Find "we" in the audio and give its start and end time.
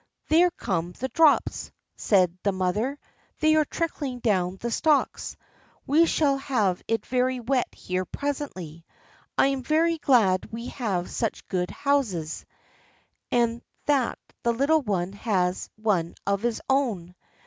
5.85-6.07, 10.51-10.69